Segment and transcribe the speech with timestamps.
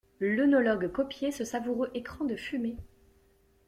[0.19, 2.75] L'œnologue copiait ce savoureux écran de fumée.